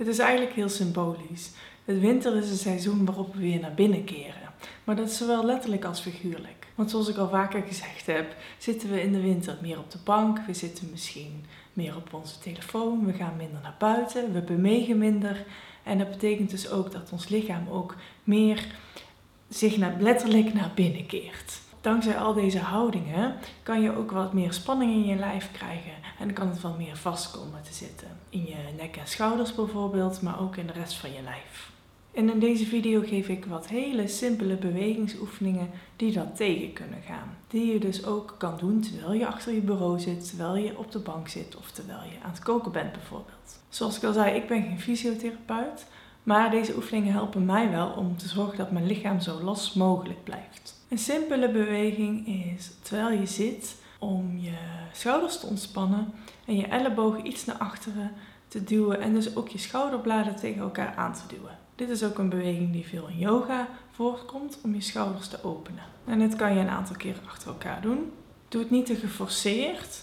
Het 0.00 0.08
is 0.08 0.18
eigenlijk 0.18 0.52
heel 0.52 0.68
symbolisch. 0.68 1.50
Het 1.84 2.00
winter 2.00 2.36
is 2.36 2.50
een 2.50 2.56
seizoen 2.56 3.04
waarop 3.04 3.34
we 3.34 3.40
weer 3.40 3.60
naar 3.60 3.74
binnen 3.74 4.04
keren. 4.04 4.52
Maar 4.84 4.96
dat 4.96 5.10
is 5.10 5.16
zowel 5.16 5.44
letterlijk 5.44 5.84
als 5.84 6.00
figuurlijk. 6.00 6.66
Want 6.74 6.90
zoals 6.90 7.08
ik 7.08 7.16
al 7.16 7.28
vaker 7.28 7.62
gezegd 7.62 8.06
heb, 8.06 8.36
zitten 8.58 8.90
we 8.90 9.02
in 9.02 9.12
de 9.12 9.20
winter 9.20 9.58
meer 9.62 9.78
op 9.78 9.90
de 9.90 9.98
bank. 10.04 10.38
We 10.46 10.54
zitten 10.54 10.88
misschien 10.90 11.44
meer 11.72 11.96
op 11.96 12.14
onze 12.14 12.38
telefoon. 12.38 13.06
We 13.06 13.12
gaan 13.12 13.36
minder 13.36 13.60
naar 13.62 13.76
buiten. 13.78 14.32
We 14.32 14.40
bewegen 14.40 14.98
minder. 14.98 15.44
En 15.82 15.98
dat 15.98 16.10
betekent 16.10 16.50
dus 16.50 16.70
ook 16.70 16.92
dat 16.92 17.12
ons 17.12 17.28
lichaam 17.28 17.68
ook 17.68 17.96
meer 18.24 18.66
zich 19.48 19.76
naar, 19.76 19.96
letterlijk 19.98 20.54
naar 20.54 20.70
binnen 20.74 21.06
keert. 21.06 21.60
Dankzij 21.80 22.18
al 22.18 22.34
deze 22.34 22.58
houdingen 22.58 23.34
kan 23.62 23.82
je 23.82 23.96
ook 23.96 24.10
wat 24.10 24.32
meer 24.32 24.52
spanning 24.52 24.92
in 24.92 25.06
je 25.06 25.16
lijf 25.16 25.50
krijgen. 25.52 25.92
En 26.18 26.32
kan 26.32 26.48
het 26.48 26.62
wel 26.62 26.74
meer 26.78 26.96
vast 26.96 27.30
komen 27.30 27.62
te 27.62 27.72
zitten. 27.72 28.08
In 28.28 28.46
je 28.46 28.56
nek 28.76 28.96
en 28.96 29.06
schouders 29.06 29.54
bijvoorbeeld, 29.54 30.22
maar 30.22 30.40
ook 30.40 30.56
in 30.56 30.66
de 30.66 30.72
rest 30.72 30.94
van 30.94 31.12
je 31.12 31.22
lijf. 31.22 31.70
En 32.14 32.30
in 32.30 32.38
deze 32.38 32.66
video 32.66 33.00
geef 33.00 33.28
ik 33.28 33.44
wat 33.44 33.68
hele 33.68 34.08
simpele 34.08 34.56
bewegingsoefeningen 34.56 35.70
die 35.96 36.12
dat 36.12 36.36
tegen 36.36 36.72
kunnen 36.72 37.02
gaan. 37.02 37.36
Die 37.48 37.72
je 37.72 37.78
dus 37.78 38.06
ook 38.06 38.34
kan 38.38 38.56
doen 38.58 38.80
terwijl 38.80 39.12
je 39.12 39.26
achter 39.26 39.54
je 39.54 39.60
bureau 39.60 40.00
zit, 40.00 40.28
terwijl 40.28 40.56
je 40.56 40.78
op 40.78 40.92
de 40.92 40.98
bank 40.98 41.28
zit 41.28 41.56
of 41.56 41.70
terwijl 41.70 42.02
je 42.02 42.24
aan 42.24 42.30
het 42.30 42.42
koken 42.42 42.72
bent 42.72 42.92
bijvoorbeeld. 42.92 43.58
Zoals 43.68 43.96
ik 43.96 44.04
al 44.04 44.12
zei, 44.12 44.36
ik 44.36 44.48
ben 44.48 44.62
geen 44.62 44.80
fysiotherapeut, 44.80 45.86
maar 46.22 46.50
deze 46.50 46.76
oefeningen 46.76 47.12
helpen 47.12 47.44
mij 47.44 47.70
wel 47.70 47.90
om 47.90 48.16
te 48.16 48.28
zorgen 48.28 48.58
dat 48.58 48.70
mijn 48.70 48.86
lichaam 48.86 49.20
zo 49.20 49.40
los 49.42 49.72
mogelijk 49.74 50.24
blijft. 50.24 50.79
Een 50.90 50.98
simpele 50.98 51.50
beweging 51.50 52.26
is 52.26 52.70
terwijl 52.82 53.18
je 53.18 53.26
zit 53.26 53.76
om 53.98 54.38
je 54.38 54.56
schouders 54.92 55.40
te 55.40 55.46
ontspannen 55.46 56.12
en 56.46 56.56
je 56.56 56.66
ellebogen 56.66 57.26
iets 57.26 57.44
naar 57.44 57.56
achteren 57.56 58.12
te 58.48 58.64
duwen 58.64 59.00
en 59.00 59.14
dus 59.14 59.36
ook 59.36 59.48
je 59.48 59.58
schouderbladen 59.58 60.36
tegen 60.36 60.62
elkaar 60.62 60.94
aan 60.94 61.12
te 61.12 61.22
duwen. 61.28 61.58
Dit 61.74 61.88
is 61.88 62.04
ook 62.04 62.18
een 62.18 62.28
beweging 62.28 62.72
die 62.72 62.86
veel 62.86 63.08
in 63.08 63.18
yoga 63.18 63.68
voorkomt 63.90 64.58
om 64.62 64.74
je 64.74 64.80
schouders 64.80 65.28
te 65.28 65.44
openen. 65.44 65.84
En 66.04 66.18
dit 66.18 66.36
kan 66.36 66.54
je 66.54 66.60
een 66.60 66.68
aantal 66.68 66.96
keren 66.96 67.22
achter 67.26 67.48
elkaar 67.48 67.80
doen. 67.80 68.12
Doe 68.48 68.60
het 68.60 68.70
niet 68.70 68.86
te 68.86 68.96
geforceerd, 68.96 70.02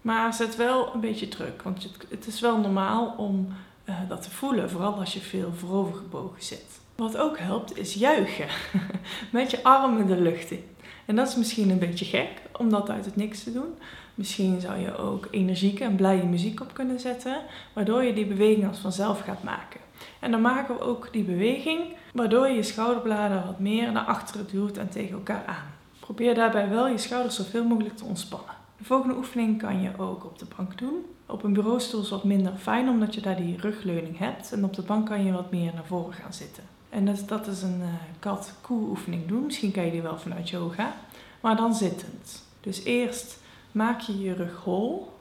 maar 0.00 0.34
zet 0.34 0.56
wel 0.56 0.94
een 0.94 1.00
beetje 1.00 1.28
druk. 1.28 1.62
Want 1.62 1.90
het 2.08 2.26
is 2.26 2.40
wel 2.40 2.58
normaal 2.58 3.14
om 3.16 3.48
uh, 3.88 3.96
dat 4.08 4.22
te 4.22 4.30
voelen, 4.30 4.70
vooral 4.70 4.94
als 4.94 5.14
je 5.14 5.20
veel 5.20 5.52
voorovergebogen 5.52 6.42
zit. 6.42 6.80
Wat 6.94 7.16
ook 7.16 7.38
helpt 7.38 7.78
is 7.78 7.94
juichen. 7.94 8.48
Met 9.32 9.50
je 9.50 9.62
armen 9.62 10.06
de 10.06 10.20
lucht 10.20 10.50
in. 10.50 10.64
En 11.04 11.16
dat 11.16 11.28
is 11.28 11.36
misschien 11.36 11.70
een 11.70 11.78
beetje 11.78 12.04
gek 12.04 12.30
om 12.52 12.70
dat 12.70 12.90
uit 12.90 13.04
het 13.04 13.16
niks 13.16 13.42
te 13.42 13.52
doen. 13.52 13.74
Misschien 14.14 14.60
zou 14.60 14.78
je 14.78 14.96
ook 14.96 15.28
energieke 15.30 15.84
en 15.84 15.96
blije 15.96 16.24
muziek 16.24 16.60
op 16.60 16.74
kunnen 16.74 17.00
zetten, 17.00 17.42
waardoor 17.72 18.04
je 18.04 18.12
die 18.12 18.26
beweging 18.26 18.68
als 18.68 18.78
vanzelf 18.78 19.20
gaat 19.20 19.42
maken. 19.42 19.80
En 20.20 20.30
dan 20.30 20.40
maken 20.40 20.74
we 20.74 20.80
ook 20.80 21.12
die 21.12 21.24
beweging, 21.24 21.80
waardoor 22.12 22.48
je 22.48 22.54
je 22.54 22.62
schouderbladen 22.62 23.46
wat 23.46 23.58
meer 23.58 23.92
naar 23.92 24.04
achteren 24.04 24.46
duwt 24.50 24.76
en 24.76 24.88
tegen 24.88 25.12
elkaar 25.12 25.44
aan. 25.46 25.74
Probeer 26.00 26.34
daarbij 26.34 26.68
wel 26.68 26.88
je 26.88 26.98
schouders 26.98 27.36
zoveel 27.36 27.64
mogelijk 27.64 27.96
te 27.96 28.04
ontspannen. 28.04 28.54
De 28.78 28.84
volgende 28.84 29.16
oefening 29.16 29.58
kan 29.58 29.80
je 29.80 29.90
ook 29.98 30.24
op 30.24 30.38
de 30.38 30.46
bank 30.56 30.78
doen. 30.78 31.04
Op 31.26 31.42
een 31.42 31.52
bureaustoel 31.52 32.00
is 32.00 32.10
wat 32.10 32.24
minder 32.24 32.52
fijn 32.56 32.88
omdat 32.88 33.14
je 33.14 33.20
daar 33.20 33.36
die 33.36 33.56
rugleuning 33.56 34.18
hebt. 34.18 34.52
En 34.52 34.64
op 34.64 34.74
de 34.74 34.82
bank 34.82 35.06
kan 35.06 35.24
je 35.24 35.32
wat 35.32 35.50
meer 35.50 35.74
naar 35.74 35.84
voren 35.84 36.12
gaan 36.14 36.32
zitten. 36.32 36.64
En 36.88 37.04
dat, 37.04 37.28
dat 37.28 37.46
is 37.46 37.62
een 37.62 37.80
uh, 37.80 37.88
kat-koe 38.18 38.88
oefening 38.88 39.26
doen. 39.26 39.44
Misschien 39.44 39.70
ken 39.70 39.84
je 39.84 39.90
die 39.90 40.02
wel 40.02 40.18
vanuit 40.18 40.48
yoga. 40.48 40.94
Maar 41.40 41.56
dan 41.56 41.74
zittend. 41.74 42.44
Dus 42.60 42.84
eerst 42.84 43.38
maak 43.72 44.00
je 44.00 44.20
je 44.20 44.34
rug 44.34 44.56
hol. 44.64 45.12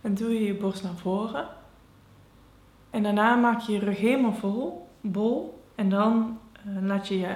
En 0.00 0.14
doe 0.14 0.34
je 0.34 0.44
je 0.44 0.54
borst 0.54 0.82
naar 0.82 0.96
voren. 0.96 1.48
En 2.90 3.02
daarna 3.02 3.34
maak 3.34 3.60
je 3.60 3.72
je 3.72 3.78
rug 3.78 3.98
helemaal 3.98 4.34
vol, 4.34 4.88
bol. 5.00 5.62
En 5.74 5.90
dan 5.90 6.38
uh, 6.66 6.82
laat 6.82 7.08
je 7.08 7.18
je 7.18 7.34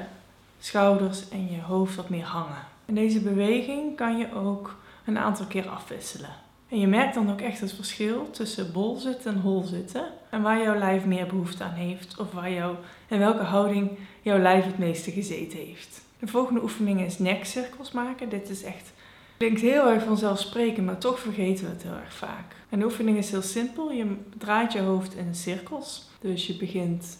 schouders 0.60 1.28
en 1.28 1.50
je 1.50 1.60
hoofd 1.60 1.94
wat 1.94 2.08
meer 2.08 2.24
hangen. 2.24 2.66
En 2.86 2.94
deze 2.94 3.20
beweging 3.20 3.96
kan 3.96 4.18
je 4.18 4.34
ook 4.34 4.76
een 5.04 5.18
aantal 5.18 5.46
keer 5.46 5.68
afwisselen. 5.68 6.30
En 6.68 6.80
je 6.80 6.86
merkt 6.86 7.14
dan 7.14 7.30
ook 7.30 7.40
echt 7.40 7.60
het 7.60 7.72
verschil 7.72 8.30
tussen 8.30 8.72
bol 8.72 8.96
zitten 8.96 9.34
en 9.34 9.40
hol 9.40 9.62
zitten. 9.62 10.04
En 10.30 10.42
waar 10.42 10.62
jouw 10.62 10.78
lijf 10.78 11.04
meer 11.04 11.26
behoefte 11.26 11.64
aan 11.64 11.72
heeft. 11.72 12.18
Of 12.18 12.32
waar 12.32 12.52
jou, 12.52 12.76
in 13.08 13.18
welke 13.18 13.42
houding 13.42 13.90
jouw 14.22 14.38
lijf 14.38 14.64
het 14.64 14.78
meeste 14.78 15.10
gezeten 15.10 15.58
heeft. 15.58 16.02
De 16.18 16.26
volgende 16.26 16.62
oefening 16.62 17.00
is 17.00 17.18
nekcirkels 17.18 17.92
maken. 17.92 18.28
Dit 18.28 18.48
is 18.48 18.62
echt, 18.62 18.92
klinkt 19.36 19.60
heel 19.60 19.88
erg 19.88 20.04
vanzelfsprekend, 20.04 20.86
maar 20.86 20.98
toch 20.98 21.18
vergeten 21.18 21.64
we 21.64 21.70
het 21.70 21.82
heel 21.82 21.96
erg 21.96 22.14
vaak. 22.14 22.56
En 22.68 22.78
de 22.78 22.84
oefening 22.84 23.18
is 23.18 23.30
heel 23.30 23.42
simpel. 23.42 23.92
Je 23.92 24.16
draait 24.38 24.72
je 24.72 24.80
hoofd 24.80 25.14
in 25.14 25.34
cirkels. 25.34 26.08
Dus 26.20 26.46
je 26.46 26.56
begint 26.56 27.18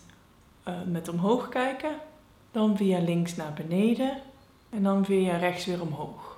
uh, 0.68 0.74
met 0.86 1.08
omhoog 1.08 1.48
kijken. 1.48 1.94
Dan 2.50 2.76
via 2.76 2.98
links 2.98 3.36
naar 3.36 3.52
beneden. 3.52 4.20
En 4.70 4.82
dan 4.82 5.04
via 5.04 5.36
rechts 5.36 5.66
weer 5.66 5.80
omhoog. 5.80 6.33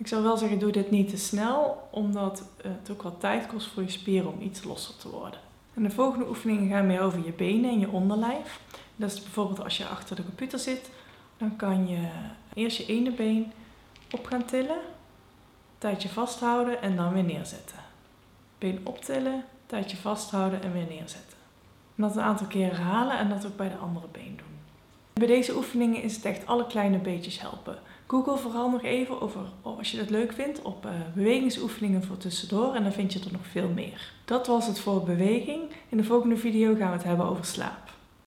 Ik 0.00 0.06
zou 0.06 0.22
wel 0.22 0.36
zeggen, 0.36 0.58
doe 0.58 0.72
dit 0.72 0.90
niet 0.90 1.08
te 1.08 1.16
snel, 1.16 1.88
omdat 1.90 2.44
het 2.62 2.90
ook 2.90 3.02
wat 3.02 3.20
tijd 3.20 3.46
kost 3.46 3.66
voor 3.66 3.82
je 3.82 3.90
spieren 3.90 4.32
om 4.32 4.40
iets 4.40 4.64
losser 4.64 4.96
te 4.96 5.08
worden. 5.08 5.40
En 5.74 5.82
de 5.82 5.90
volgende 5.90 6.28
oefeningen 6.28 6.68
gaan 6.70 6.86
meer 6.86 7.00
over 7.00 7.24
je 7.24 7.32
benen 7.32 7.70
en 7.70 7.78
je 7.78 7.90
onderlijf. 7.90 8.60
Dat 8.96 9.12
is 9.12 9.22
bijvoorbeeld 9.22 9.62
als 9.62 9.76
je 9.76 9.86
achter 9.86 10.16
de 10.16 10.24
computer 10.24 10.58
zit, 10.58 10.90
dan 11.36 11.56
kan 11.56 11.88
je 11.88 12.08
eerst 12.54 12.76
je 12.76 12.86
ene 12.86 13.10
been 13.10 13.52
op 14.10 14.24
gaan 14.26 14.44
tillen, 14.44 14.78
tijdje 15.78 16.08
vasthouden 16.08 16.82
en 16.82 16.96
dan 16.96 17.12
weer 17.12 17.24
neerzetten. 17.24 17.78
Been 18.58 18.80
optillen, 18.84 19.44
tijdje 19.66 19.96
vasthouden 19.96 20.62
en 20.62 20.72
weer 20.72 20.86
neerzetten. 20.88 21.38
En 21.96 22.02
dat 22.02 22.16
een 22.16 22.22
aantal 22.22 22.46
keren 22.46 22.76
herhalen 22.76 23.18
en 23.18 23.28
dat 23.28 23.46
ook 23.46 23.56
bij 23.56 23.68
de 23.68 23.76
andere 23.76 24.06
been 24.12 24.36
doen. 24.36 24.59
Bij 25.20 25.28
deze 25.28 25.56
oefeningen 25.56 26.02
is 26.02 26.16
het 26.16 26.24
echt 26.24 26.46
alle 26.46 26.66
kleine 26.66 26.98
beetjes 26.98 27.40
helpen. 27.40 27.78
Google 28.06 28.38
vooral 28.38 28.70
nog 28.70 28.82
even 28.82 29.20
over, 29.20 29.40
oh, 29.62 29.78
als 29.78 29.90
je 29.90 29.96
dat 29.96 30.10
leuk 30.10 30.32
vindt, 30.32 30.62
op 30.62 30.84
uh, 30.84 30.90
bewegingsoefeningen 31.14 32.04
voor 32.04 32.16
tussendoor 32.16 32.74
en 32.74 32.82
dan 32.82 32.92
vind 32.92 33.12
je 33.12 33.20
er 33.20 33.32
nog 33.32 33.46
veel 33.50 33.68
meer. 33.68 34.12
Dat 34.24 34.46
was 34.46 34.66
het 34.66 34.78
voor 34.78 35.02
beweging. 35.02 35.60
In 35.88 35.96
de 35.96 36.04
volgende 36.04 36.36
video 36.36 36.74
gaan 36.74 36.90
we 36.90 36.96
het 36.96 37.04
hebben 37.04 37.26
over 37.26 37.44
slaap. 37.44 37.99